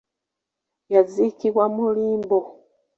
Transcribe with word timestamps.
Yaziikibwa 0.93 1.65
mu 1.75 1.85
limbo. 1.95 2.39